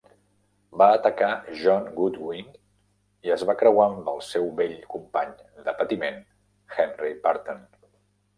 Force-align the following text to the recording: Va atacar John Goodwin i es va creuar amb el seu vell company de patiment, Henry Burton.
Va 0.81 0.85
atacar 0.99 1.27
John 1.63 1.83
Goodwin 1.99 2.47
i 3.27 3.33
es 3.35 3.43
va 3.51 3.55
creuar 3.59 3.85
amb 3.91 4.09
el 4.15 4.25
seu 4.29 4.49
vell 4.63 4.75
company 4.95 5.37
de 5.69 5.77
patiment, 5.83 6.19
Henry 6.81 7.15
Burton. 7.29 7.63